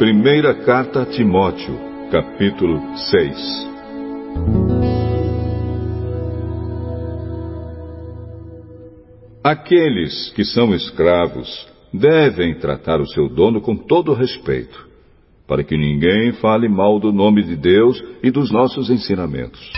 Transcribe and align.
Primeira 0.00 0.54
carta 0.54 1.02
a 1.02 1.04
Timóteo, 1.04 1.78
capítulo 2.10 2.80
6 2.96 3.68
Aqueles 9.44 10.32
que 10.34 10.42
são 10.42 10.74
escravos 10.74 11.68
devem 11.92 12.54
tratar 12.54 12.98
o 12.98 13.06
seu 13.08 13.28
dono 13.28 13.60
com 13.60 13.76
todo 13.76 14.14
respeito, 14.14 14.88
para 15.46 15.62
que 15.62 15.76
ninguém 15.76 16.32
fale 16.32 16.66
mal 16.66 16.98
do 16.98 17.12
nome 17.12 17.42
de 17.42 17.54
Deus 17.54 18.02
e 18.22 18.30
dos 18.30 18.50
nossos 18.50 18.88
ensinamentos. 18.88 19.70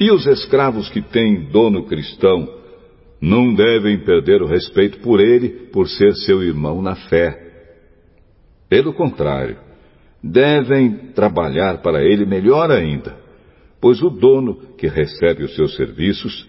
E 0.00 0.10
os 0.10 0.26
escravos 0.26 0.88
que 0.88 1.02
têm 1.02 1.50
dono 1.50 1.84
cristão 1.84 2.48
não 3.20 3.52
devem 3.52 3.98
perder 3.98 4.40
o 4.40 4.46
respeito 4.46 5.00
por 5.00 5.20
ele 5.20 5.50
por 5.70 5.86
ser 5.86 6.14
seu 6.14 6.42
irmão 6.42 6.80
na 6.80 6.94
fé. 6.94 7.47
Pelo 8.68 8.92
contrário, 8.92 9.58
devem 10.22 11.12
trabalhar 11.14 11.78
para 11.78 12.02
ele 12.02 12.26
melhor 12.26 12.70
ainda, 12.70 13.16
pois 13.80 14.02
o 14.02 14.10
dono 14.10 14.74
que 14.76 14.86
recebe 14.86 15.44
os 15.44 15.54
seus 15.54 15.74
serviços 15.76 16.48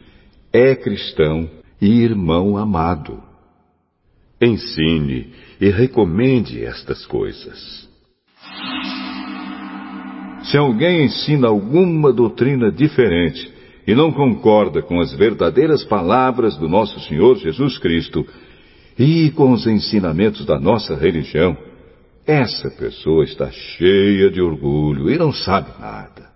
é 0.52 0.76
cristão 0.76 1.50
e 1.82 2.02
irmão 2.02 2.58
amado. 2.58 3.22
Ensine 4.42 5.34
e 5.62 5.70
recomende 5.70 6.64
estas 6.64 7.06
coisas. 7.06 7.88
Se 10.44 10.58
alguém 10.58 11.06
ensina 11.06 11.48
alguma 11.48 12.12
doutrina 12.12 12.72
diferente 12.72 13.54
e 13.86 13.94
não 13.94 14.12
concorda 14.12 14.82
com 14.82 15.00
as 15.00 15.14
verdadeiras 15.14 15.84
palavras 15.84 16.58
do 16.58 16.68
nosso 16.68 17.00
Senhor 17.02 17.38
Jesus 17.38 17.78
Cristo 17.78 18.26
e 18.98 19.30
com 19.32 19.52
os 19.52 19.68
ensinamentos 19.68 20.46
da 20.46 20.60
nossa 20.60 20.96
religião, 20.96 21.58
essa 22.26 22.70
pessoa 22.70 23.24
está 23.24 23.50
cheia 23.52 24.30
de 24.30 24.42
orgulho 24.42 25.10
e 25.10 25.18
não 25.18 25.32
sabe 25.32 25.70
nada. 25.80 26.30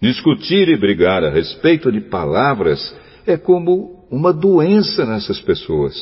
Discutir 0.00 0.68
e 0.68 0.76
brigar 0.76 1.24
a 1.24 1.30
respeito 1.30 1.90
de 1.90 2.00
palavras 2.00 2.94
é 3.26 3.36
como 3.36 4.06
uma 4.10 4.32
doença 4.32 5.04
nessas 5.04 5.40
pessoas. 5.40 5.94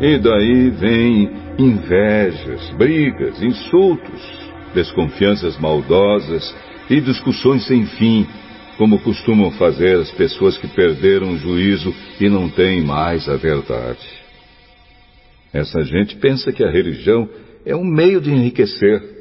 E 0.00 0.18
daí 0.18 0.70
vêm 0.70 1.30
invejas, 1.58 2.70
brigas, 2.76 3.42
insultos, 3.42 4.20
desconfianças 4.74 5.58
maldosas 5.58 6.54
e 6.90 7.00
discussões 7.00 7.66
sem 7.66 7.86
fim, 7.86 8.26
como 8.76 8.98
costumam 9.00 9.50
fazer 9.52 9.98
as 9.98 10.10
pessoas 10.12 10.58
que 10.58 10.66
perderam 10.66 11.32
o 11.32 11.38
juízo 11.38 11.94
e 12.20 12.28
não 12.28 12.48
têm 12.48 12.82
mais 12.82 13.28
a 13.28 13.36
verdade. 13.36 14.23
Essa 15.54 15.82
gente 15.82 16.16
pensa 16.16 16.52
que 16.52 16.62
a 16.62 16.70
religião 16.70 17.26
é 17.64 17.74
um 17.74 17.84
meio 17.84 18.20
de 18.20 18.30
enriquecer 18.30 19.14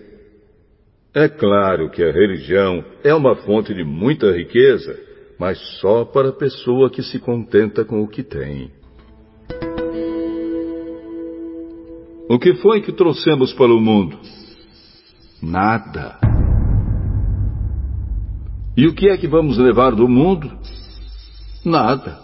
é 1.15 1.29
claro 1.29 1.91
que 1.91 2.03
a 2.03 2.11
religião 2.11 2.83
é 3.03 3.13
uma 3.13 3.35
fonte 3.35 3.71
de 3.71 3.83
muita 3.83 4.31
riqueza, 4.31 4.99
mas 5.39 5.59
só 5.79 6.03
para 6.03 6.29
a 6.29 6.33
pessoa 6.33 6.89
que 6.89 7.03
se 7.03 7.19
contenta 7.19 7.85
com 7.85 8.01
o 8.01 8.07
que 8.07 8.23
tem. 8.23 8.71
O 12.27 12.39
que 12.39 12.55
foi 12.55 12.81
que 12.81 12.91
trouxemos 12.91 13.53
para 13.53 13.71
o 13.71 13.79
mundo? 13.79 14.17
Nada. 15.39 16.17
E 18.75 18.87
o 18.87 18.95
que 18.95 19.07
é 19.07 19.15
que 19.15 19.27
vamos 19.27 19.59
levar 19.59 19.91
do 19.91 20.09
mundo? 20.09 20.51
Nada. 21.63 22.17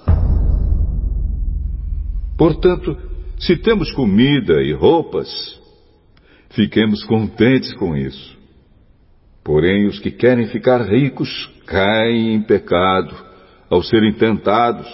Portanto, 2.35 2.97
se 3.39 3.55
temos 3.55 3.91
comida 3.93 4.61
e 4.61 4.73
roupas, 4.73 5.27
fiquemos 6.49 7.03
contentes 7.05 7.73
com 7.75 7.95
isso. 7.95 8.37
Porém, 9.43 9.87
os 9.87 9.97
que 9.99 10.11
querem 10.11 10.47
ficar 10.47 10.81
ricos 10.81 11.49
caem 11.65 12.35
em 12.35 12.41
pecado 12.41 13.15
ao 13.69 13.81
serem 13.81 14.13
tentados 14.13 14.87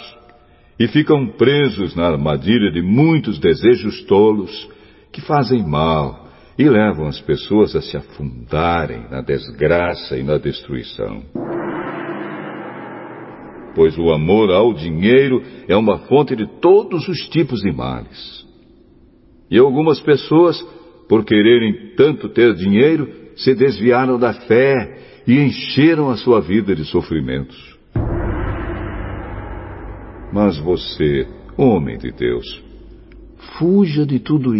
e 0.80 0.88
ficam 0.88 1.28
presos 1.28 1.96
na 1.96 2.06
armadilha 2.08 2.72
de 2.72 2.82
muitos 2.82 3.40
desejos 3.40 4.04
tolos 4.04 4.70
que 5.12 5.22
fazem 5.22 5.66
mal 5.68 6.28
e 6.58 6.70
levam 6.70 7.08
as 7.08 7.20
pessoas 7.22 7.76
a 7.76 7.82
se 7.82 7.98
afundarem 7.98 9.10
na 9.10 9.22
desgraça 9.22 10.18
e 10.18 10.24
na 10.24 10.38
destruição. 10.38 11.24
Pois 13.76 13.98
o 13.98 14.10
amor 14.12 14.50
ao 14.52 14.74
dinheiro 14.74 15.44
é 15.68 15.76
uma 15.76 16.00
fonte 16.08 16.36
de 16.36 16.48
todos 16.62 17.08
os 17.10 17.28
tipos 17.28 17.60
de 17.60 17.72
males. 17.74 18.46
E 19.52 19.58
algumas 19.60 20.00
pessoas, 20.00 20.60
por 21.10 21.26
quererem 21.26 21.94
tanto 21.96 22.30
ter 22.30 22.54
dinheiro, 22.56 23.08
se 23.36 23.54
desviaram 23.54 24.18
da 24.18 24.34
fé 24.34 25.22
e 25.28 25.38
encheram 25.40 26.10
a 26.10 26.16
sua 26.16 26.40
vida 26.40 26.74
de 26.74 26.86
sofrimentos. 26.86 27.76
Mas 30.32 30.58
você, 30.58 31.28
homem 31.58 31.98
de 31.98 32.12
Deus, 32.12 32.64
fuja 33.58 34.06
de 34.06 34.20
tudo 34.20 34.54